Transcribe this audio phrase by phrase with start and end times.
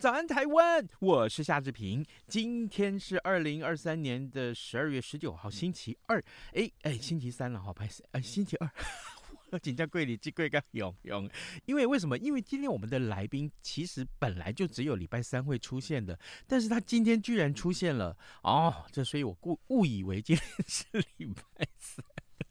[0.00, 2.02] 早安台湾，我是夏志平。
[2.26, 6.18] 今天是二零二三年的十二月十九号，星期二。
[6.54, 9.58] 哎哎，星期三了，好，不好意思，哎，星期二。
[9.58, 11.28] 紧张柜里记柜个勇勇，
[11.66, 12.16] 因为为什么？
[12.16, 20.86] 因为今天我们的来宾其实本来就只有礼拜三会出现的，但是他今天居然出现了哦，这所以我误误以为今天是
[21.18, 22.02] 礼拜三。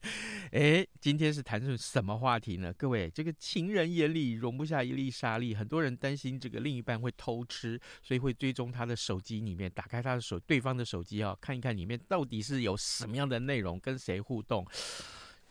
[0.52, 2.74] 哎，今天是谈论什么话题呢？
[2.74, 14.66] 各位，这个情人眼里容不下一粒沙粒，很多人担心这个另一半会偷吃，所以会追踪他的手机里面，打开他的手对方的手机啊，看一看里面到底是有什么样的内容，跟谁互动。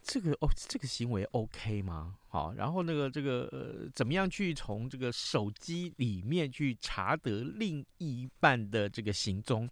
[0.02, 2.16] 这个哦，这个行为 OK 吗？
[2.28, 9.68] 好，然后那个这个呃，怎么样去从这个手机里面去查得另一半的这个行踪？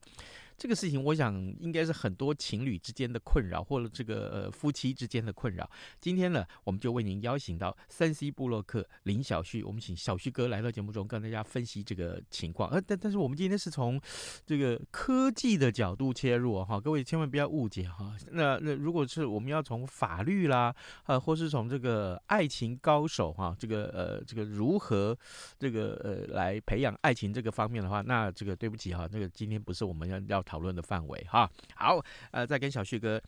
[0.58, 5.68] 这个事情，我想应该是很多情侣之间的困扰，或者这个呃夫妻之间的困扰。
[6.00, 12.70] 今天呢，我们就为您邀请到三 C 部落客林小旭，我们请小旭哥来到节目中跟大家分析这个情况。
[12.70, 14.00] 呃，但但是我们今天是从
[14.46, 18.16] 这个科技的角度切入哈，各位千万不要误解哈。
[18.30, 25.14] 那那如果是我们要从法律啦，呃，或是从这个爱情高手哈，这个呃这个如何
[25.58, 30.45] 这个呃来培养爱情这个方面的话，那这个对不起哈，那个今天不是我们要要。
[30.46, 33.20] 讨论的范围哈，好，呃，在跟小旭哥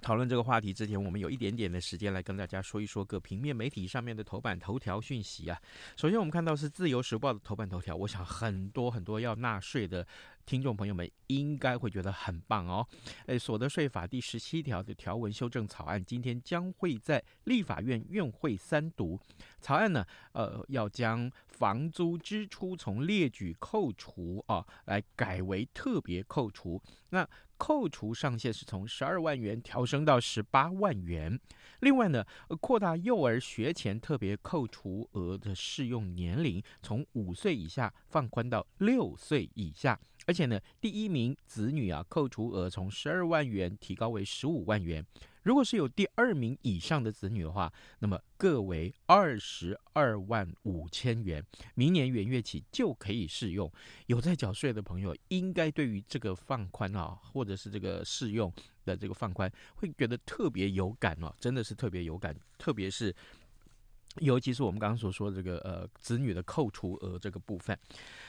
[0.00, 5.60] 讨论这个话题之前，我们有一点点的时间来跟大家说一说各平面媒体上面的头版头条讯息啊。
[5.96, 10.06] 首先，我们看到是自由时报的头版头条，我想很多很多要纳税的。
[10.46, 12.86] 听众朋友们应该会觉得很棒哦，
[13.26, 19.18] 诶，所得税法第十七条的条文修正草案今天将会在立法院院会三读。
[19.60, 26.82] 草案呢，呃，要将房租支出从列举扣除啊，来改为特别扣除。
[27.10, 31.38] 那扣除上限是从十二万元调升到十八万元。
[31.80, 32.24] 另外呢，
[32.60, 40.00] 扩大幼儿学前特别扣除额的适用年龄，从五岁以下放宽到六岁以下。
[40.30, 45.04] 而且呢，第一名子女啊，扣除额从十二万元提高为十五万元。
[45.42, 51.44] 如果是有第二名以上的子女的话，那么各为二十二万五千元。
[51.74, 53.68] 明年元月起就可以适用。
[54.06, 58.52] 有在缴税的朋友，应该对于这个放宽啊，或者是这个适用
[58.84, 63.12] 的这个放宽，会觉得特别有感哦，真的是特别有感，特别是。
[64.18, 67.78] 尤其是我们刚刚所说的这个呃子女的扣除额这个部分。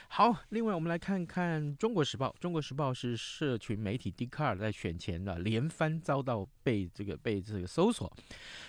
[0.08, 2.28] 好，另外我们来看看《中国时报》。
[2.38, 8.10] 《中国时报》是社群媒体迪卡尔在选前的连番遭到被这个被这个搜索。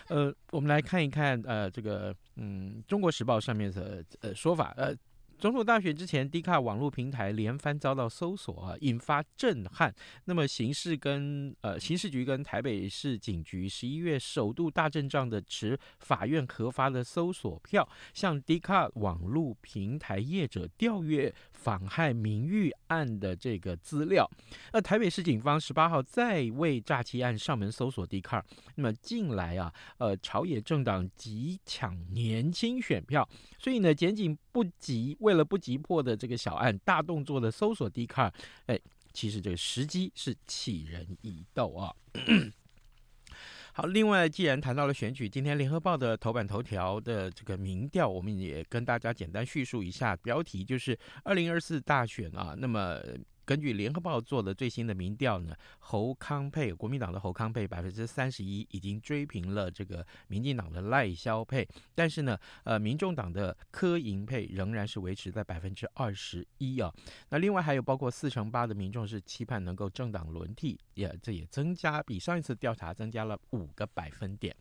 [0.08, 4.96] 呃，我们来看一看呃这个嗯《中国时报》上面的呃说法呃。
[5.44, 9.94] 总统大选之前，Dica 网络平台连番遭到搜索啊，引发震撼。
[10.24, 24.26] 那么刑事跟呃刑事局跟台北市警局十一月首度大阵仗的持法院核发的搜索票，向 Dica 网络平台业者调阅妨害名誉案的这个资料。
[24.72, 28.42] 那台北市警方十八号再为诈欺案上门搜索 Dica。
[28.76, 33.28] 那么近来啊，呃朝野政党急抢年轻选票，
[33.60, 38.34] 所以呢，检警不急为为了不急迫的这个小案，大动作的搜索 d c a r
[38.68, 38.80] 哎，
[39.12, 41.92] 其实这个时机是启人以斗啊。
[43.74, 53.02] 好，另外既然谈到了选举，今天联合报的头版头条的这个民调，我们也跟大家简单叙述一下，标题就是二零二四大选啊，那么。
[53.46, 66.94] 根据联合报做的最新的民调呢，侯康沛，国民党的侯康沛百分之三十一已经追平了这个民进党的赖萧配，但是呢，呃，民众党的柯银配仍然是维持在百分之二十一啊。
[67.30, 74.56] 那另外还有包括四成八的民众是期盼能够政党轮替，也这也增加比上一次调查增加了五个百分点。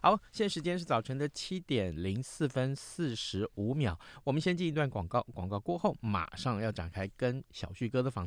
[0.00, 8.26] 好，现在时间是早晨的七点零四分四十五秒，我们先进一段广告，广告过后马上要展开跟小旭哥的访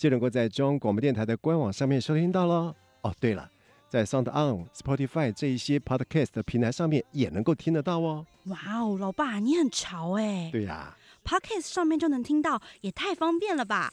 [0.00, 2.74] 就能够在中央广播电台的官网上面收听到喽。
[3.02, 3.50] 哦，对了，
[3.86, 8.26] 在 Sound On、Spotify 这一些 Podcast 的平台上面也能够听得到哦。
[8.46, 10.48] 哇哦，老爸你很潮哎。
[10.50, 13.92] 对呀，Podcast 上面就能听到，也太方便了吧？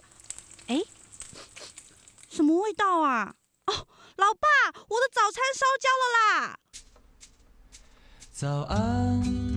[0.68, 0.82] 哎，
[2.30, 3.36] 什么味道啊？
[3.66, 3.74] 哦，
[4.16, 6.60] 老爸，我的早餐烧焦了啦！
[8.32, 9.57] 早安。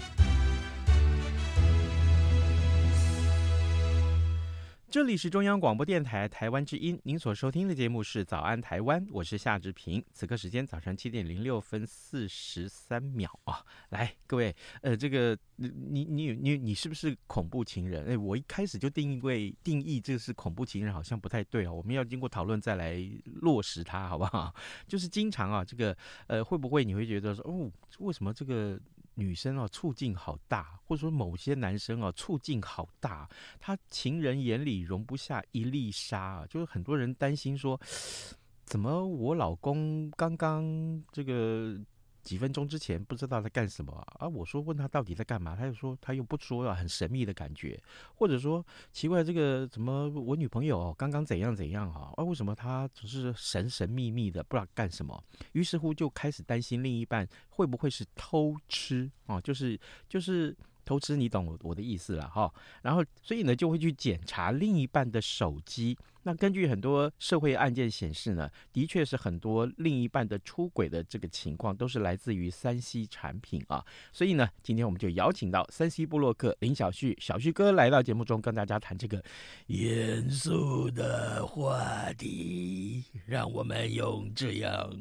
[4.91, 10.03] 这里是中央广播电台台湾之音，您所收听的节目是《早安台湾》，我是夏志平。
[10.11, 13.63] 此刻时间早上七点零六分四十三秒啊！
[13.91, 18.05] 来，各位，呃，这个你你你你是不是恐怖情人？
[18.05, 21.73] 哎，我一开始就定义为定义这是恐怖情人，好像不太对哦。
[21.73, 24.53] 我们要经过讨论再来落实它，好不好？
[24.89, 25.97] 就是经常啊，这个
[26.27, 28.77] 呃，会不会你会觉得说，哦，为什么这个？
[29.15, 33.29] 女生哦，处境好大，或者说某些男生哦，处境好大，
[33.59, 37.79] 他情人眼里容不下一粒沙啊，就是很多人担心说，
[38.65, 41.79] 怎么我老公刚刚这个。
[42.23, 44.27] 几分钟之前不知道在干什么啊？
[44.27, 47.81] 我说问他到底在干嘛，他又说他又不说啊，很神秘的感觉，
[48.15, 52.13] 或者说奇怪这个怎么我女朋友刚刚怎样怎样哈？
[52.15, 55.23] 啊为什么她总是神神秘秘的不知道干什么？
[55.53, 59.39] 于是乎就开始担心另一半会不会是偷吃啊？
[59.41, 60.55] 就是就是。
[60.85, 62.51] 偷吃，你懂我我的意思了哈。
[62.81, 65.97] 然后，所以呢，就会去检查另一半的手机。
[66.23, 73.83] 那根据很多社会案件显示呢，的确是很多另一半的出轨的这个情况，都是来自于三 C 产品啊。
[74.11, 79.23] 所以呢，今天我们就邀请到三 C 部落客林小旭，小旭哥来到节目中，跟大家谈这个
[79.65, 83.03] 严肃的话题。
[83.25, 84.93] 让我们用这样。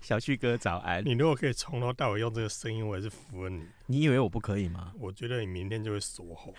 [0.00, 1.04] 小旭哥早安！
[1.04, 3.66] 你如果可以从头到尾用这个声音，我也是服了你。
[3.86, 4.92] 你以为我不可以吗？
[4.98, 6.54] 我觉得你明天就会锁喉。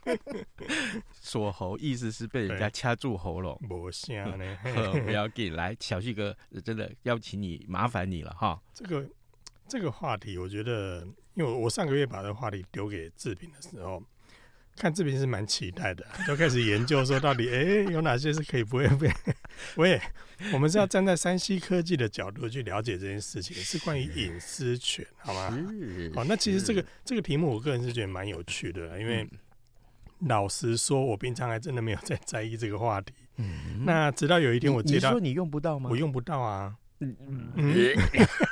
[1.20, 3.58] 锁喉意思是被人家掐住喉咙。
[3.68, 4.58] 没声呢，
[5.04, 8.60] 不要紧，来，小旭哥，真的要请你，麻烦你了哈。
[8.74, 9.08] 这个
[9.68, 14.02] 这个话题，我觉得，因为我上个月把这个话题丢给志平的时候。
[14.76, 19.10] 看这边是蛮期待的，就开始研究说到底，哎、欸，有哪些是可以不会被？
[19.76, 20.00] 我也，
[20.52, 25.50] 我们是要站在山西科技的角度去了解这件事情，是关于隐私权，好吗？
[26.14, 29.28] 好，那其实这个这个题目，我个人是觉得蛮有趣的，因为
[30.20, 33.12] 老实说，我平常还真的没有在在意这个话题。
[33.84, 35.88] 那直到有一天我接到，你说你用不到吗？
[35.90, 36.76] 我用不到啊。
[37.00, 37.16] 嗯
[37.56, 37.96] 嗯，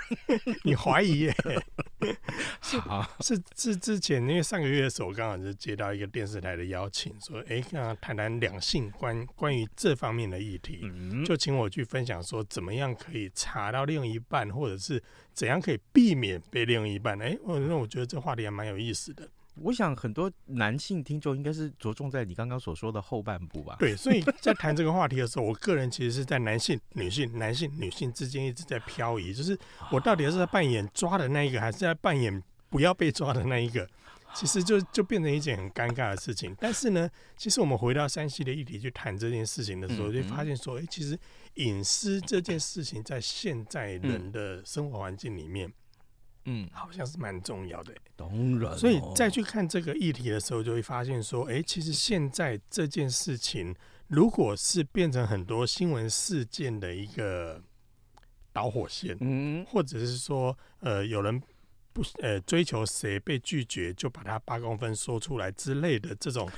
[0.65, 1.35] 你怀疑耶？
[2.63, 2.79] 是
[3.21, 10.81] 是是，之前因为上个月的时候，我刚好就接到一个电视台的邀请，说，哎，刚谈谈两性关关于这方面的议题，
[11.27, 15.03] 就请我去分享说，怎么样可以查到另一半，或者是
[15.33, 17.21] 怎样可以避免被另一半。
[17.21, 19.29] 哎，我那我觉得这话题还蛮有意思的。
[19.63, 23.77] 我想很多男性听众应该是着重在你刚刚所说的后半部吧？
[23.79, 29.59] 对，所以 在谈这个话题的时候，我个人其实是在男性、女性、男性、女性之间一直在漂移，就是
[29.91, 33.89] 我到底是在扮演抓的那一个，还是在扮演不要被抓的那一个？
[34.35, 36.55] 其实就就变成一件很尴尬的事情。
[36.61, 41.19] 但是呢，其实我们回到山西的议题去谈这件事情的时候，就发现说，哎，其实
[41.55, 45.73] 隐私这件事情在现在人的生活环境里面。
[46.51, 48.27] 嗯，好像是蛮重要的，当
[48.59, 48.77] 然、哦。
[48.77, 53.75] 所以再去看这个议题的时候，就会发现说，哎、欸，其实现在这件事情，
[54.07, 57.63] 如果是变成很多新闻事件的一个
[58.51, 61.39] 导火线，嗯，或者是说，呃，有人
[61.93, 66.49] 不呃追求谁被拒绝，就把他八公分说出来之类的这种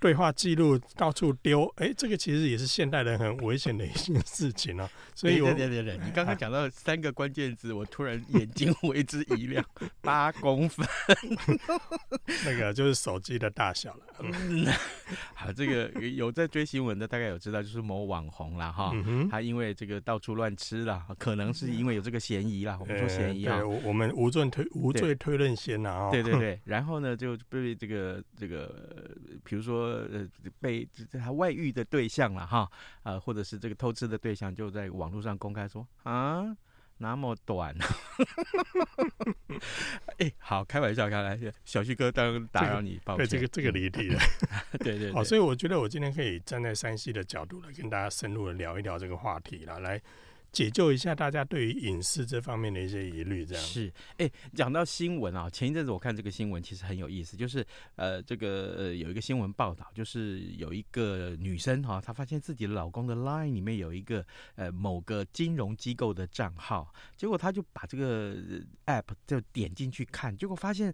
[0.00, 4.88] 对话记录到处丢，哎、欸，这个其实也是现代人很危险的一件事情啊。
[5.14, 9.64] 所以我，对对对对，你刚刚讲到三个关键字，我突然眼睛为之一亮，
[10.00, 10.86] 八公分，
[12.44, 14.00] 那个就是手机的大小了。
[14.20, 14.66] 嗯，
[15.34, 18.92] 好，这个有在追新闻的大概有知道，就是某网红了哈，
[19.30, 22.76] 他因为这个到处乱吃了，可能是因为有这个嫌疑啦。
[22.80, 26.08] 我们说嫌疑啊，对，我们无罪推无罪推论先啊。
[26.10, 28.72] 对对对，然后呢就被这个这个，
[29.44, 30.28] 比如说呃
[30.60, 32.70] 被他外遇的对象了哈，
[33.02, 36.56] 啊或者是这个偷吃的对象，就在网络上公开说啊。
[37.00, 37.72] 那么短，
[40.18, 44.18] 哎、欸，好，开玩笑，开玩笑，小旭哥当打扰你，抱歉，对这个这个离题了，
[44.80, 50.02] 对，对对，好，所以我觉得我今天可以站在山西的角度来跟大家深入的聊一聊这个话题了，来。
[50.50, 53.92] 解救一下大家对于隐私这方面的一些疑虑，这样是。
[54.16, 57.64] 哎、讲到新闻啊，前一阵子我看这个新闻其实很有意思，就是
[57.96, 64.24] 呃，这个呃有一个新闻报道，就是有一个女生哈、她发现自己老公的 Line 里面有一个
[64.56, 68.36] 呃某个金融机构的账号，结果她就把这个
[68.86, 70.92] App 就点进去看，结果发现。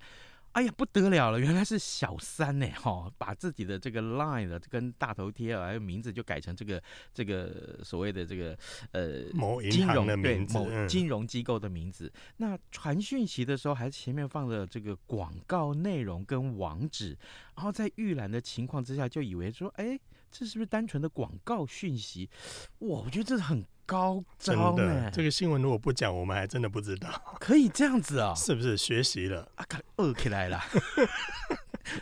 [0.54, 1.40] 哎呀，不得了了！
[1.40, 6.80] 原来是小三呢，哈，把自己的这个 line 的跟大头贴啊，还有名字就改成这个
[7.12, 8.56] 这个所谓的这个
[8.92, 12.06] 呃某银行的名字，对，某金融机构的名字。
[12.06, 17.18] 嗯、那传讯息的时候，还前面放了这个广告内容跟网址，
[17.56, 19.98] 然后在预览的情况之下，就以为说，哎，
[20.30, 22.30] 这是不是单纯的广告讯息？
[22.78, 23.64] 哇，我觉得这是很。
[23.86, 25.10] 高招呢！
[25.10, 27.08] 这个新闻如果不讲，我们还真的不知道。
[27.38, 28.34] 可以这样子啊、哦？
[28.36, 29.48] 是不是学习了？
[29.56, 29.64] 啊，
[29.96, 30.60] 饿起来了。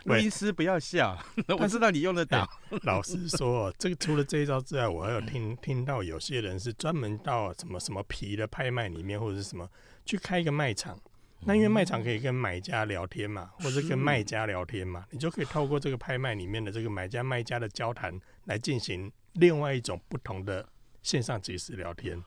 [0.05, 1.19] 录音师不要笑，
[1.59, 2.49] 我知道你用得到。
[2.83, 9.69] 老实说，这个除了这一招之外，我还有听听到有些人是专门到什么什么皮的拍卖里面，或者是什么
[10.05, 10.97] 去开一个卖场。
[11.45, 20.65] 那因为卖场可以跟买家聊天嘛，或者跟卖家聊天嘛，你就可以透过这个拍卖里面的这个买家卖家的交谈来进行另外一种不同的。
[21.03, 22.23] 线上即时聊天，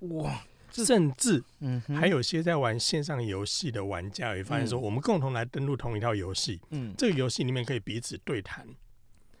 [0.00, 0.44] 哇！
[0.72, 8.64] 甚至嗯还有些在玩线上游戏的玩家也发现说，我们共同来登录同一套游戏，嗯，这个游戏里面可以彼此对谈，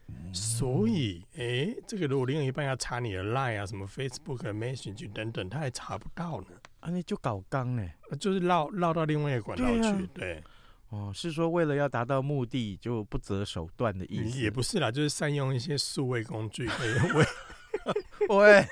[0.08, 6.48] 嗯，所以，哎，欸，这个如果另一半要查你的 Line 啊，什么 Facebook、Message 等等，他还查不到呢。
[6.80, 10.44] 啊，那就搞刚呢，就是绕绕到另外一个管道去，对，啊，对。
[10.88, 14.40] 哦，是说为了要达到目的就不择手段的意思？
[14.40, 17.24] 也不是啦，就是善用一些数位工具可以为。
[18.38, 18.64] 喂，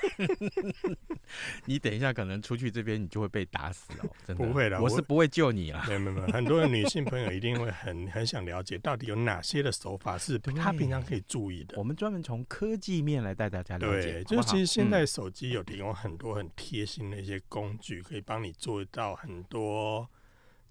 [1.65, 4.09] 你等一下，可能出去这边你就会被打死哦！
[4.25, 5.83] 真的不会的，我是不会救你啦。
[5.87, 11.77] 没有没有，很多的女性朋友一定会很很想了解，到底有哪些的手法是 她平常可以注意的。
[11.77, 14.13] 我们专门从科技面来带大家了解。
[14.13, 20.07] 对，就是其实现在手机有提供很多很贴心的一些工具，可以帮你做到很多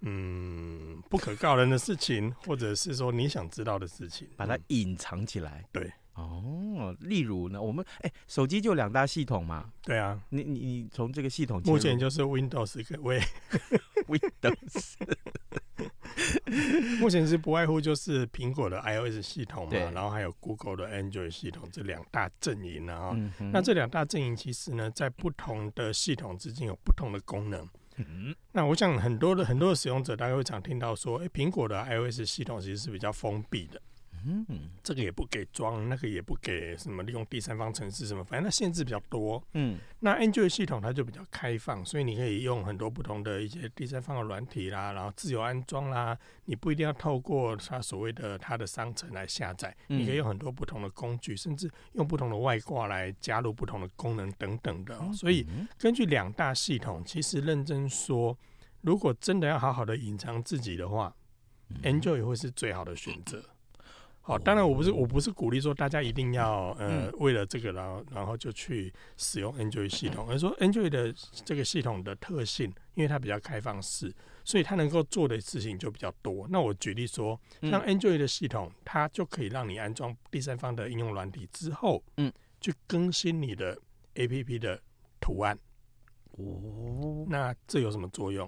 [0.00, 5.64] 嗯不可告人的事情，或者是说你想知道的事情，把它隐藏起来。
[5.72, 5.92] 对。
[6.18, 9.70] 哦，例如呢，我们哎，手机就两大系统嘛。
[9.82, 13.00] 对啊，你你你从这个系统，目前就是 Windows 跟
[14.08, 14.94] Windows，
[16.98, 23.10] 目前是不外乎就是苹果的 iOS 系统嘛，然后还有 Google 的 Android 系统这两大阵营啊。
[23.14, 27.68] 嗯、那这两大阵营其实呢，在不同的系统之间有不同的功能。
[27.96, 33.80] 嗯，那我想很多的很多的使用者大概会常听到说，哎，苹果的 iOS 系统其实是比较封闭的。
[34.24, 39.42] 嗯，这个也不给装，那个也不给什么利用第三方程式什么，反正它限制比较多。
[39.54, 55.12] 嗯，那 Android 系统它就比较开放，所以你可以用很多不同的一些第三方的软体啦，然后自由安装啦，你不一定要透过它所谓的它的商城来下载，你可以用很多不同的工具，甚至用不同的外挂来加入不同的功能等等的。
[55.12, 55.46] 所以
[55.76, 58.36] 根据两大系统，其实认真说，
[58.80, 61.14] 如果真的要好好的隐藏自己的话
[61.82, 63.42] ，Android 会是最好的选择。
[64.28, 71.14] 哦，当然我不是我不是鼓励说大家一定要呃为了这个然后然后就去使用 Android 系统，而是说 Android 的
[71.46, 76.46] 这个系统的特性，因为它比较开放式，所以它能够做的事情就比较多。
[76.50, 82.30] 那我举例说，像 Android 的系统，它就可以让你安装第三方的应用软体之后，嗯，
[82.60, 83.78] 去更新你的
[84.14, 84.78] APP 的
[85.18, 85.58] 图案。
[86.32, 88.46] 哦，那这有什么作用？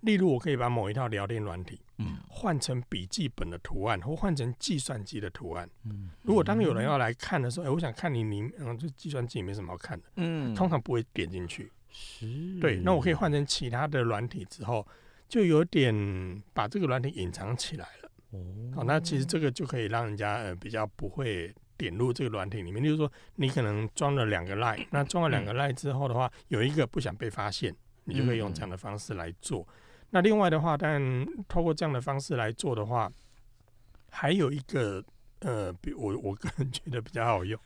[0.00, 5.68] 例如，我可以把某一套聊天软体，嗯，换成笔记本的图案，或换成计算机的图案。
[5.84, 11.70] 嗯，如果当有人要来看的时候，哎、欸，我想看你你，嗯，这计算机也没什么好看的，嗯，通常不会点进去。
[11.90, 12.26] 是，
[12.60, 14.86] 对，那我可以换成其他的软体之后，
[15.28, 18.10] 就有点把这个软体隐藏起来了。
[18.30, 18.38] 哦，
[18.76, 22.84] 好，那其实这个就可以让人家呃比较不会点入这个软体里面。
[22.84, 27.74] 就是说，你可能装了两个 Line，那装了两个 Line 之后的话，有一个不想被发现，
[28.04, 29.66] 你就可以用这样的方式来做。
[30.10, 33.10] 那另外的话，但透过这样的方式来做的话，
[34.10, 35.04] 还有一个
[35.40, 37.58] 呃，比我我个人觉得比较好用。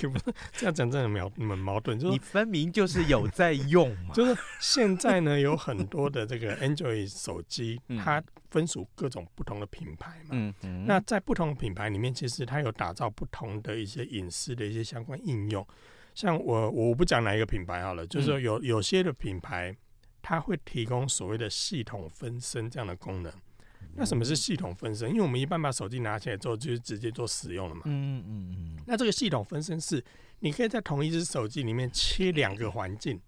[0.00, 1.98] 也不是这样讲，真的矛很矛盾。
[1.98, 4.14] 就是你分明就是有在用嘛。
[4.14, 10.30] 就是现在呢，有很多的这个 Android 手机， 它分属各种不同的品牌嘛。
[10.30, 10.86] 嗯嗯。
[10.86, 15.66] 那在不同的品牌里面，其实它有打造不同的一些隐私的一些相关应用。
[16.14, 19.76] 像我我不讲哪一个品牌好了，就是说有有些的品牌，
[20.28, 23.32] 它会提供所谓的系统分身这样的功能。
[23.94, 25.08] 那什么是系统分身？
[25.10, 27.82] 因为我们一般把手机拿起来之后，就是直接做使用了嘛。
[27.84, 28.82] 嗯嗯嗯。
[28.88, 30.04] 那这个系统分身是，
[30.40, 33.20] 你可以在同一只手机里面切两个环境。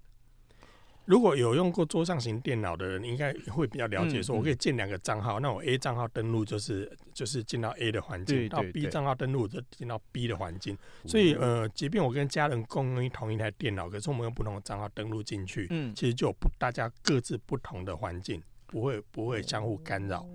[1.08, 4.22] 如果有用过桌上型电脑的人，应该会比较了解。
[4.22, 10.76] 说我可以建两个账号，那我 A 账号登录就是就是进到 A 的环境，到 B 账号登录就进到 B 的环境。
[11.06, 20.28] 所以呃，即便我跟家人共用同一台电脑，可是我们用不同的账号登录进去，嗯，其实就有不大家各自不同的环境，不会不会相互干扰。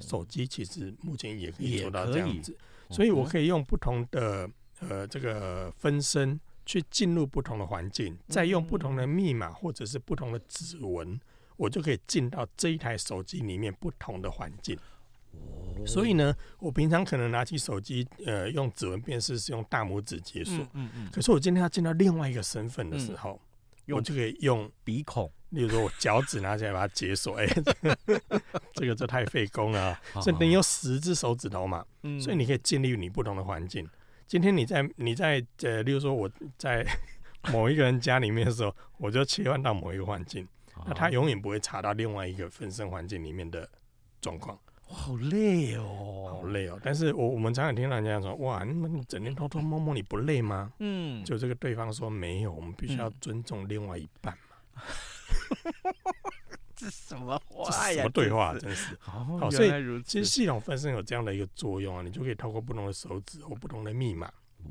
[0.00, 2.56] 手机其实目前也可以做到这样子，
[2.90, 4.48] 所以我可以用不同的
[4.80, 11.18] 呃这个分身去进入不同的环境，再用不同的密码或者是不同的指纹，
[11.56, 14.76] 我就可以进到这一台手机里面不同的环境。
[15.86, 23.40] 所以呢，我平常可能拿起手机，呃，用指纹辨识是用大拇指解锁，嗯嗯，可是我今天要进到另外一个身份的时候，
[23.88, 25.30] 我就可以用鼻孔。
[25.50, 27.62] 例如说，我脚趾拿起来把它解锁，哎、欸，
[28.74, 30.20] 这个这太费工了，啊。
[30.20, 33.88] 所以等于有十只手指头嘛，嗯，所以你可以建立你不同的环境。
[34.26, 36.84] 今天你在你在呃，例如说我在
[37.52, 40.46] 某一个人家里面的时候，我就切换到某一个环境，
[40.86, 43.68] 那他永远不会查到另外一个分身环境里面的
[44.20, 44.58] 状况。
[44.88, 46.78] 好累哦，好累哦。
[46.82, 50.72] 但是我我们常常听到人家说，哇，你们整天偷偷摸摸，你不累吗？
[50.78, 54.56] 嗯，就这个对方说没有，我们必须要尊重另外一半嘛。
[54.74, 55.94] 嗯
[56.76, 57.96] 这什么话呀？
[57.96, 58.56] 什么对话？
[58.58, 59.70] 真是好，所以
[60.04, 64.26] 其实系统分身有这样的一个作用啊，你就可以透过不同的手指或不同的密码，
[64.64, 64.70] 哦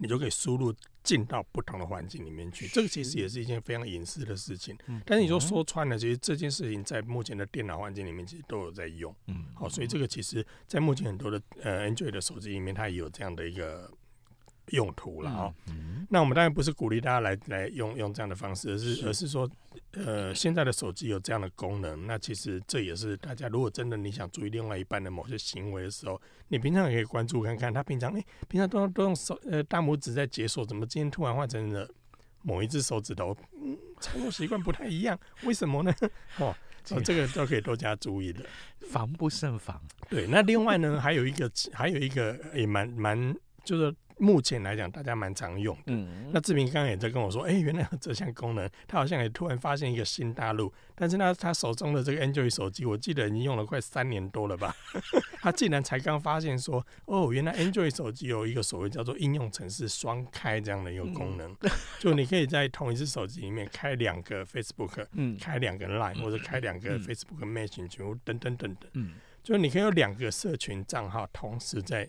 [0.00, 2.68] 你就可以输入进到不同的环境里面去。
[2.68, 4.76] 这个其实也是一件非常隐私的事情。
[5.06, 9.14] 但是你说说穿了，其实这件事情在目前的电脑环境里面其实都有在用。
[9.28, 13.90] 嗯，好，所以这个其实在目前很多的呃 Android 的手机里面，它也有这样的一个。
[14.70, 15.54] 用途了啊，
[16.08, 19.48] 那我们当然不是鼓励大家来来用用这样的方式，而是而是说，
[19.92, 31.88] 呃，现在的手机有这样的功能，那其实这也是大家如果真的你想注意另外一半的某些行为的时候，你平常也可以关注看看，他平常哎、欸，平常都都用手呃大拇指在解锁，怎么今天突然换成了
[32.42, 33.36] 某一只手指头？
[33.60, 35.92] 嗯，操作习惯不太一样，为什么呢？
[36.38, 36.54] 哦，
[37.04, 38.44] 这个都可以多加注意的，
[38.80, 39.80] 防不胜防。
[40.08, 43.94] 对，那另外呢，还有一个还有一个也蛮蛮就是。
[44.18, 45.82] 目前来讲，大家蛮常用的。
[45.86, 50.72] 嗯，那志明刚刚也在跟我说，哎、欸，原来有这项功能，他好像也突然发现一个新大陆。
[50.94, 54.74] 但是呢，他手中的这个 Android 手机，我记得已经用了快三年多了吧？
[55.40, 72.08] 他竟然才刚发现说，哦，原来 Android 手机有一个所谓叫做应用程式双开这样的一个功能，嗯、就你可以在同一只手机里面开两个 Facebook，嗯，开两个 Line，或者开两个 Facebook Messenger 等等等等，嗯，就你可以有两个社群账号同时在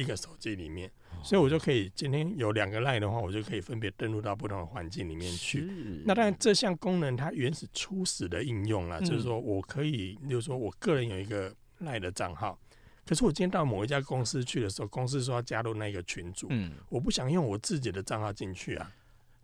[0.00, 0.90] 一个手机里面。
[1.22, 5.68] 所以，我就可以今天有两个 line 的话，我就可以分别登录到不同的环境里面去。
[6.06, 12.58] 那当然，这项功能它原始初始的应用啊，就是说我可以，就是说我个人有一个 line 的账号，
[13.04, 16.48] 可是我今天到某一家公司去的时候，公司说要加入那个群组，
[16.88, 18.90] 我不想用我自己的账号进去啊。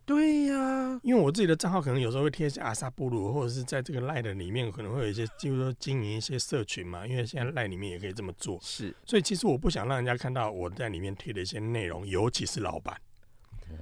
[0.07, 7.05] 对呀、啊，因为我自己的账号可能有时候会贴一些阿萨布鲁，或者是在这个赖的里面可能会有一些，就是说经营一些社群嘛。
[7.05, 8.95] 因为现在赖里面也可以这么做，是。
[9.05, 12.97] 所以其实我不想让人家看到我在里面贴的一些内容，尤其是老板。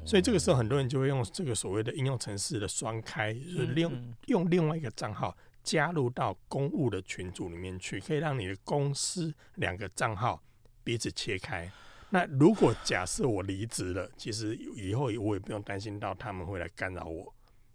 [0.04, 10.42] 所以这个时候很多人就会用这个所谓的应用程式的双开，就是另用另外一个账号加入到公务的群组里面去，可以让你的公司两个账号
[10.84, 11.72] 彼此切开。
[12.16, 17.24] 那如果假设我离职了，其实以后我也不用担心到他们会来干扰我，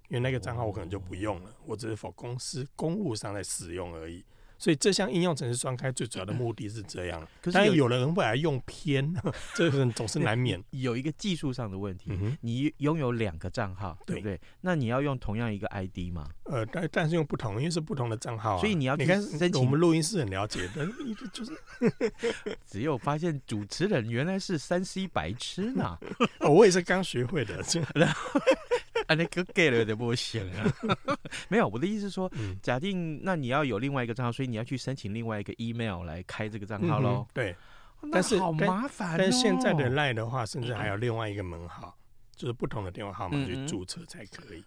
[0.09, 4.25] 因为那个账号我可能就不用了，我只是否公司公务上在使用而已。
[4.61, 9.13] 所以这项应用程式双开最主要的目的是这样，可是有人会来用偏，
[9.57, 10.63] 这个总是难免。
[10.71, 12.11] 有一个技术上的问题，
[12.43, 14.39] 你拥有两个账号，对不对？
[14.61, 16.29] 那你要用同样一个 ID 吗？
[16.45, 19.19] 呃，但但是用不同，因为是不同的账号，所以你要你看，
[19.55, 20.87] 我们录音室很了解的，
[21.33, 21.53] 就是
[22.67, 25.97] 只有发现主持人原来是三 C 白痴呢，
[26.41, 27.65] 我也是刚学会的。
[29.11, 30.73] 啊，那个 get 了就不行啊！
[31.51, 32.31] 没有，我的意思是说，
[32.63, 37.27] 假定那你要有另外一个账号，所以你要去申请另外一个 email 来开这个账号喽。
[37.35, 37.57] 对，
[38.13, 39.19] 但是好麻烦。
[39.19, 41.93] 但现在的 LINE 的话，甚至还有另外一个门号，
[42.37, 44.65] 就是不同的电话号码去注册才可以。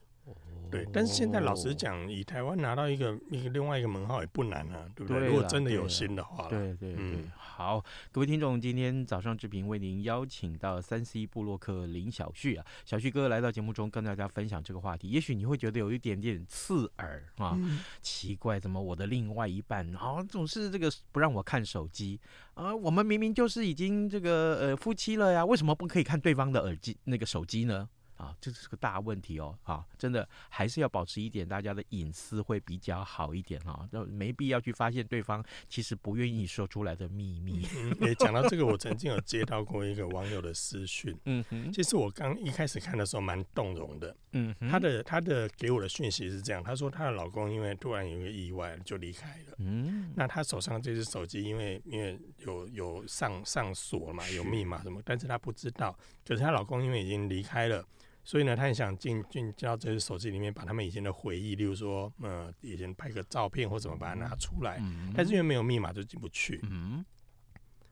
[0.71, 5.19] 对，但是现在老实讲，以台湾拿到一个一个另外一个门号也不难啊，对不对？
[5.19, 22.19] 对如果真的有心的话，对对对，嗯，好，各位听众，今天早上志平为您邀请到三 C 部落客林小旭啊，小旭哥来到节目中跟大家分享这个话题，也许你会觉得有一点点刺耳啊，嗯、奇怪，怎么我的另外一半啊总是这个不让我看手机
[22.55, 22.75] 啊？
[22.75, 27.88] 我们明明就是已经这个呃夫妻了呀，为什么不可以看对方的耳机那个手机呢？
[28.23, 29.57] 啊，这是个大问题哦！
[29.63, 37.67] 啊，真的还是要保持一点大家的隐私会比较好一点哈，就没必要去发现对方其实不愿意说出来的秘密。
[37.75, 57.86] 嗯，诶，讲到这个，我曾经有接到过一个网友的私讯，嗯哼，其实我刚一开始看的时候蛮动容的，嗯哼，他的她的给我的讯息是这样，她说她的老公因为突然有一个意外就离开了，嗯，那她手上这只手机因为因为有有上上锁嘛，有密码什么，但是她不知道，可是她老公因为已经离开了。
[58.25, 66.59] 所以呢，他很想进进到这个手机里面，把他们以前的回忆，例如说，呃，以前拍个照片或怎么把它拿出来，嗯、但是因为没有密码就进不去。
[66.63, 67.03] 嗯，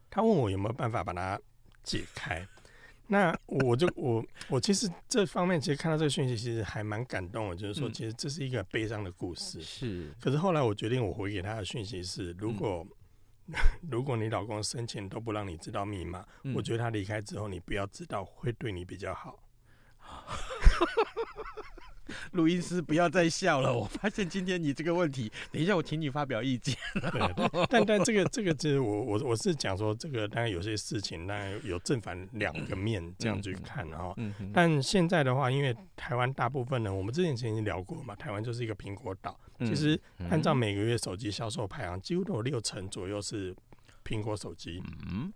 [0.10, 1.38] 他问我有没有办法把它
[1.84, 2.48] 解开，
[3.08, 9.62] 那我就 我我其实这方面其实看到这个讯息，其实还蛮感动的，就是说，其实这是一个悲伤的故事。
[9.62, 12.88] 是、嗯，可是后来我决定，我回给他的讯息是，如果、
[13.48, 13.56] 嗯、
[13.92, 19.38] 如果你老公生前都不让你知道密码，嗯、我觉得他离开之后，你不要知道，会对你比较好。
[22.32, 26.76] 录音师不要再笑了，我发现今天你这个问题，等一下我请你发表意见。
[26.94, 34.14] 对，但但这个这个就是我我我是讲说这个当然有些事情当然有正反两个面这样去看哈。
[34.18, 34.52] 嗯嗯。
[34.54, 39.38] 但现在的话，因为台湾大部分呢，我们之前曾经聊过嘛，台湾就是一个苹果岛。
[39.60, 43.54] 其实按照每个月手机销售排行，几乎都有六成左右是
[44.06, 44.82] 苹果手机。
[45.12, 45.32] 嗯。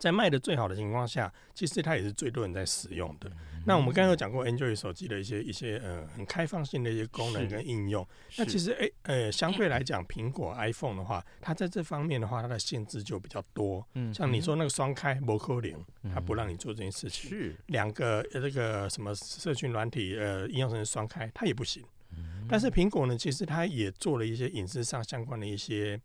[0.00, 3.28] 在卖的最好的情况下，其实它也是最多人在使用的。
[3.28, 8.04] 嗯、那我们刚刚有讲过 Android 手机的一些一些呃很开放性的一些功能跟应用。
[8.38, 13.86] 那其实诶、欸、呃相对来讲，苹果 iPhone 的话，它在这方面的话，它的限制就比较多。
[13.92, 15.84] 嗯，像你说那个双开不可能，
[16.14, 17.30] 它不让你做这件事情。
[17.30, 21.84] 是两个呃这个什么社群软体呃应用程式双开，它也不行。
[22.16, 26.00] 嗯、但是苹果呢，其实它也做了一些隐私上相关的一些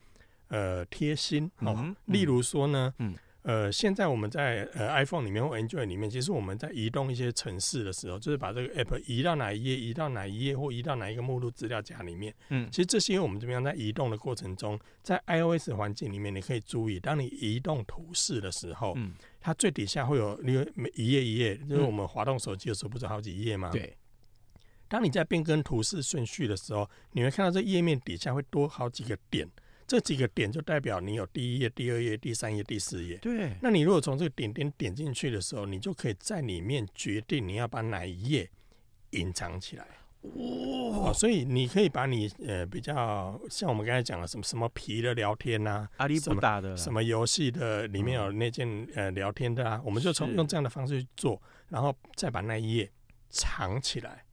[0.50, 3.16] 呃贴心哦，嗯、例如说呢，嗯。
[3.46, 12.34] 呃，现在我们在呃 iPhone 里面或 Android 里面，其实我们在移动一些城市的时候，就是把这个 App 移到哪一页，移到哪一页，或移到哪一个目录资料夹里面。
[12.50, 23.70] 嗯，其实这些我们这边在移动的过程中，在 iOS 环境里面，你可以注意，当你移动图示的时候，嗯，它最底下会有因为每一页一页，就是我们滑动手机的时候，不是好几页吗？
[23.72, 23.96] 对。
[24.88, 29.48] 当你在变更图示顺序的时候，你会看到这页面底下会多好几个点。
[29.88, 33.18] 这几个点就代表你有第一页、第二页、第三页、第四页。
[33.18, 33.56] 对。
[33.62, 38.50] 那你如果从这个点点点进去的时候，你就可以在里面决定你要把哪一页
[39.12, 39.86] 隐藏起来。
[40.24, 41.14] 哇、哦！
[41.14, 52.90] 所以你可以把你呃比较像我们刚才讲的什么什么皮的聊天呐、啊，阿里不打的什么游戏的里面有那件、嗯、呃聊天的啊，我们就从用这样的方式去做，然后再把那一页
[53.30, 54.25] 藏起来。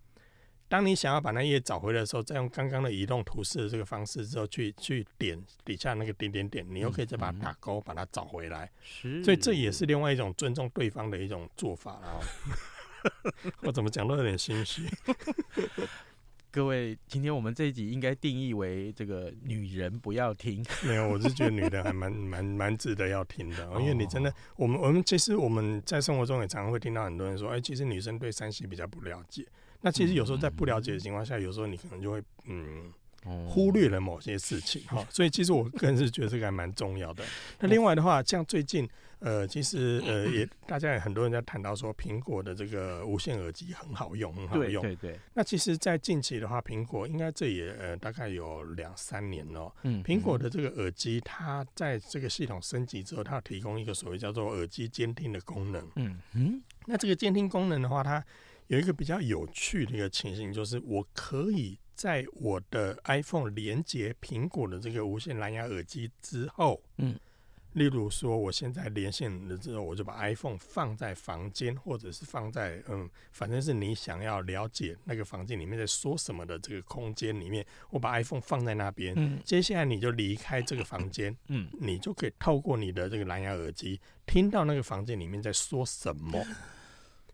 [0.72, 8.70] 当你想要把那页找回来的时候，再用刚刚的移动图示的这个方式之后，去去点底下那个点点点，你又可以再把它打勾，把它找回来。
[8.82, 12.20] 是，所以这也是另外一种尊重对方的一种做法了。
[13.60, 14.88] 我怎么讲都有点心虚。
[16.50, 20.64] 各位，今天我们这一集应该定义为这个女人不要听。
[20.88, 29.46] 没有，我是觉得女人还蛮蛮蛮值得要听的，因为你真的，我们我们其实我们在生活中也常常会听到很多人说，哎，其实女生对山西比较不了解。
[29.82, 32.90] 那其实有时候在不了解的情况下，有时候你可能就会嗯
[33.46, 37.22] 忽略了某些事情哈，所以其实我个人是觉得这个还蛮重要的。
[37.60, 38.88] 那另外的话，像最近
[39.20, 44.82] 呃，其实呃也大家也很多人在谈到说，苹果的这个无线耳机很好用，很好用。
[44.82, 45.20] 对对对。
[45.34, 49.72] 那其实，在近期的话，苹果应该这也呃大概有两三年了。
[49.84, 50.02] 嗯。
[50.02, 55.88] 苹果的这个耳机，它在这个系统升级之后，它提供一个所谓叫做耳机监听的功能。
[55.94, 56.60] 嗯嗯。
[56.86, 58.24] 那这个监听功能的话，它
[58.72, 67.14] 有一个比较有趣的一个情形，就是我可以在我的 iPhone 连接苹果的这个无线蓝牙耳机之后，嗯，
[67.74, 86.42] 例如说我现在连线了之后，我就把 iPhone 放在房间，或者是放在嗯，反正是你想要了解那个房间里面在说什么的这个空间里面，我把 iPhone 放在那边，嗯，接下来你就离开这个房间，嗯，你就可以透过你的这个蓝牙耳机听到那个房间里面在说什么。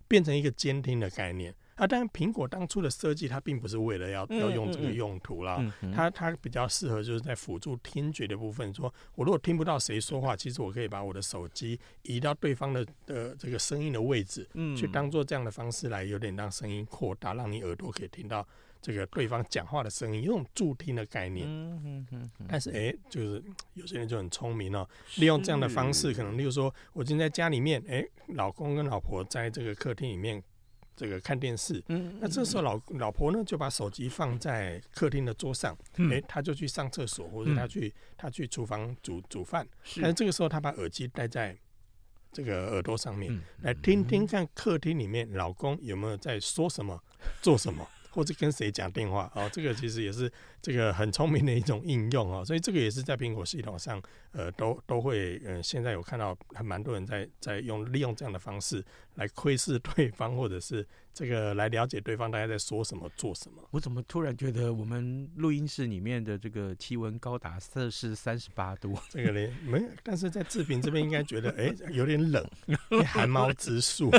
[0.08, 1.86] 变成一个监听的概念啊！
[1.86, 5.62] 当然，苹果当初的设计，它并不是为了要要用这个用途啦。
[5.94, 8.74] 它它比较适合就是在辅助听觉的部分。
[8.74, 18.44] 说我如果听不到谁说话，其实我可以把我的手机移到对方的的这个声音的位置，嗯、去当做这样的方式来有点让声音扩大，让你耳朵可以听到
[18.80, 21.46] 这个对方讲话的声音，有种助听的概念。
[21.48, 22.46] 嗯嗯嗯嗯。
[22.48, 23.42] 但是哎、欸，就是
[23.74, 30.42] 有些人就很聪明哦，利用这样的方式，可能例如说，我今天在家里面，哎、欸，老公跟老婆在这个客厅里面。
[31.00, 39.64] 这个看电视，嗯，那这时候老老婆呢就把手机放在客厅的桌上，嗯，哎，他就去上厕所，或者他去他去厨房煮煮饭，
[39.98, 41.56] 但是这个时候他把耳机戴在
[42.32, 47.00] 这个耳朵上面，来听听看客厅里面老公有没有在说什么，
[47.40, 47.86] 做什么。
[48.10, 63.62] 或者跟谁讲电话哦，这个其实也是这个很聪明的一种应用哦，所以这个也是在苹果系统上，呃，都都会，呃，现在有看到还蛮多人在在用利用这样的方式来窥视对方，或者是这个来了解对方大家在说什么、做什么。
[63.70, 68.98] 我怎么突然觉得我们录音室里面的这个气温高达摄氏三十八度？
[69.08, 72.44] 这个呢，没，但是在志平这边应该觉得哎、欸、有点冷，
[73.06, 74.10] 寒毛直竖。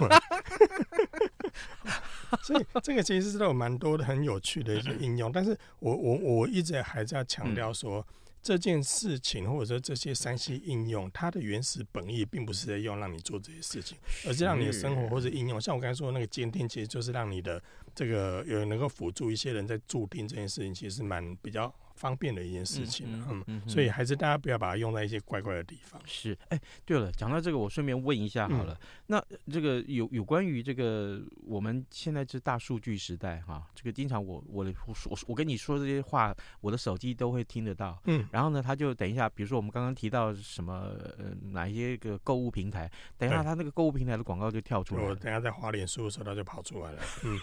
[2.43, 8.05] 所以这个其实是都有蛮多的很有趣的一些应用，但是我我我一直还是要强调说，
[8.41, 17.61] 这件事情或者说这些三 C 应用，它的原始本意并不是在用让你做这些事情，而是让你的生活或者应用，像我刚才说的那个监听，其实就是让你的
[17.93, 21.73] 这个有能够辅助一些人在助听这件事情，其实蛮比较。
[21.99, 26.01] 方便的一件事情，嗯，嗯，嗯，所以还是大家不要把它用在一些怪怪的地方。
[26.05, 47.37] 是，哎、欸，对了，讲到这个，我顺便问一下好了，嗯、那这个有有关于这个我们现在是大数据时代哈，这个经常我我我我跟你说这些话，我的手机都会听得到，嗯，然后呢，他就等一下，比如说我们刚刚提到什么呃哪一些个购物平台，等一下他那个购物平台的广告就跳出来，我等一下在滑脸书的时候，他就跑出来了，嗯。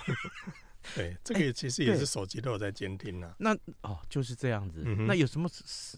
[0.94, 3.36] 对，这个也其实也是手机都有在监听呢、啊。
[3.38, 4.82] 那哦，就是这样子。
[4.84, 5.48] 嗯、那有什么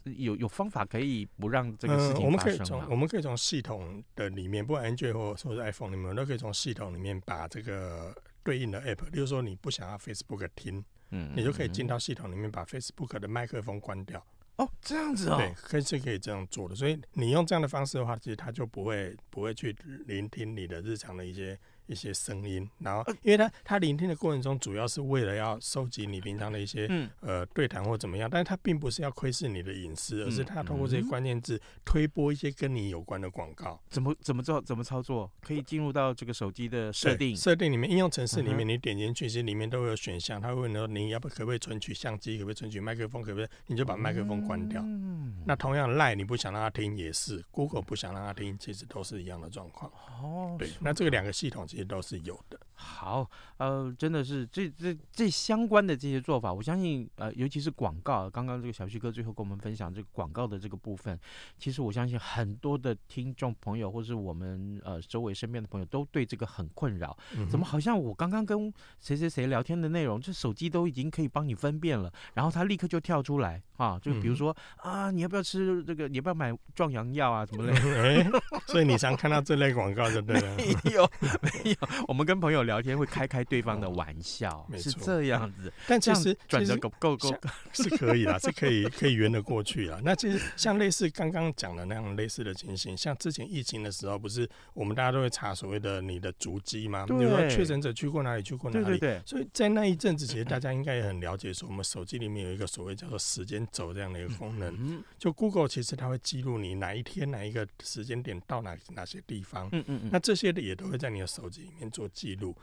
[0.05, 14.25] 有有方法可以不让这个事情发生我们可以从我们可以从系统的里面，不管 Android 或或是 iPhone 里面，都可以从系统里面把这个对应的 App，例如说你不想要 Facebook 听，嗯，你就可以进到系统里面把 Facebook 的麦克风关掉。
[14.57, 16.75] 哦，这样子哦，对，可以是可以这样做的。
[16.75, 21.59] 所以你用这样的方式的话，其实它就不会不会去聆听你的日常的一些。
[21.89, 33.81] 一些声音，然后，因为他他聆听的过程中，主要是为了要收集你平常的一些、嗯、呃对谈或怎么样，但是他并不是要窥视你的隐私，而是他通过这些关键字推播一些跟你有关的广告。
[33.89, 34.61] 怎么怎么做？
[34.61, 35.31] 怎么操作？
[35.41, 43.49] 可以进入到这个手机的设定设定里面，应用程式里面，你点进去，其实里面都会有选项，他会问说你要不可不可以存取相机，可不可以存取麦克风，可不可以？
[43.67, 44.83] 你就把麦克风关掉。
[44.85, 49.91] 嗯、那同样赖你不想让他听也是，Google 不想让他听，其实都是一样的状况。
[50.23, 52.59] 哦，对，那这个两个系统其实都是有的。
[52.81, 61.19] 好，呃，真的是这这这相关的这些做法，我相信，呃，尤其是广告，刚刚这个小旭哥最后跟我们分享这个广告的这个部分，
[61.59, 67.17] 其实我相信很多的听众朋友，或是我们呃周围身边的朋友，都对这个很困扰。
[67.37, 76.07] 嗯、怎么好像我刚刚跟谁谁谁聊天的内容，这手机都已经可以帮你分辨了，然后他立刻就跳出来啊，就比如说、嗯、啊，你要不要吃这个？
[76.07, 77.45] 你要不要买壮阳药啊？
[77.45, 77.91] 什么类的？
[77.99, 78.31] 哎，
[78.69, 80.57] 所以你常看到这类广告就对了。
[80.85, 81.11] 没有，
[81.41, 81.77] 没有，
[82.07, 82.59] 我们跟朋友。
[82.69, 85.73] 聊天会开开对方的玩笑，哦、是这样子。
[85.87, 87.35] 但其实转的够够够
[87.73, 89.99] 是可以啦，是可以 可以圆得过去啦。
[90.05, 97.07] 那其实像类似刚刚讲的那样类似的情形，像之前疫情的时候，不是我们大家都会查所谓的你的足迹吗？
[97.07, 98.85] 比如说确诊者去过哪里，去过哪里。
[98.85, 99.23] 对对对。
[99.25, 104.75] 所以在那一阵子，其实大家应该也很了解，说我们手机里面有一个所谓叫做时间轴这样的一个功能。
[104.79, 109.69] 嗯就 Google 其实它会记录你哪一天哪一个时间点到哪哪些地方。
[109.73, 110.11] 嗯嗯嗯。
[110.13, 112.57] 那这些的也都会在你的手机里面做记录。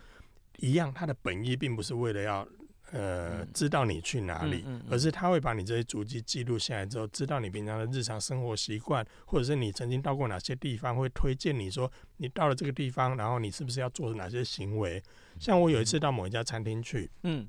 [0.58, 2.48] 一样，它的本意并不是为了要
[2.92, 15.04] 呃知道你去哪里，嗯嗯嗯、而是他会把你这些足迹记录下来之后，知道你平常的日常生活习惯，或者是你曾经到过哪些地方，会推荐你说你到了这个地方，然后你是不是要做哪些行为？
[15.40, 17.46] 像我有一次到某一家餐厅去，嗯，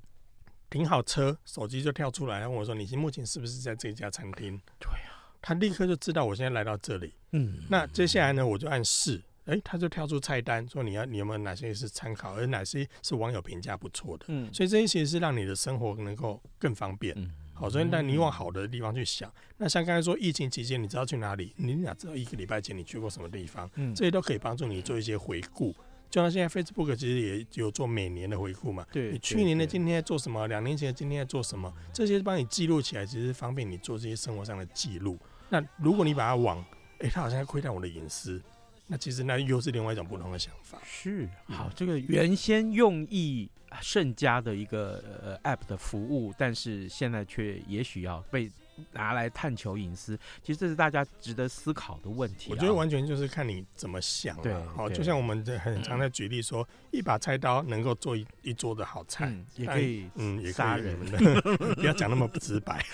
[0.69, 7.15] 停好车，手机就跳出来，问我说：“你目前是不是在这家餐厅？”对啊，他立刻就知道我现在来到这里。
[7.31, 9.23] 嗯，那接下来呢，我就按试。
[9.47, 14.27] 哎、欸，他就跳出菜单，说你要你有没有哪些是参考，而哪些是网友评价不错的。
[14.29, 17.15] 嗯，所以这些其实是让你的生活能够更方便。
[17.17, 19.33] 嗯，好，所以但你往好的地方去想。
[19.57, 21.55] 那像刚才说疫情期间，你知道去哪里？
[21.57, 23.71] 你哪知道一个礼拜前你去过什么地方？
[23.77, 25.75] 嗯，这些都可以帮助你做一些回顾。
[26.11, 28.85] 就像现在 Facebook 其实也有做每年的回顾嘛。
[28.93, 30.49] 对，你去年的今天在做什么？
[30.49, 31.73] 两年前的今天在做什么？
[31.93, 35.17] 这些帮你记录起来，其实方便你做这些生活上的记录。
[35.49, 36.59] 那如果你把它往，
[36.99, 38.43] 哎、欸，他好像在窥探我的隐私。
[38.87, 40.79] 那其实那又是另外一种不同的想法。
[40.85, 43.49] 是，好，这个原先用意
[43.81, 48.51] 甚佳的一个呃 App 的服务，但是现在却也许要被
[48.93, 50.19] 拿来探求隐私？
[50.43, 52.53] 其实这是大家值得思考的问题、啊。
[52.53, 54.43] 我觉得完全就是看你怎么想了。
[54.43, 61.41] 对，好，就像我们很常在举例说，嗯、一把菜刀能够做一一桌的好菜，嗯、也可以，嗯，也杀人的。
[61.77, 62.85] 不要讲那么不直白。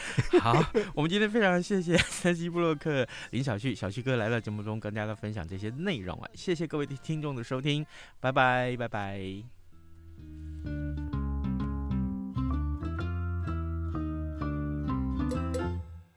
[0.40, 0.64] 好，
[0.94, 6.28] 我们今天非常谢谢山西布洛克林小旭，小旭哥来到节目中跟大家分享这些内容啊！
[6.34, 7.84] 谢谢各位听众的收听，
[8.20, 9.42] 拜拜，拜拜。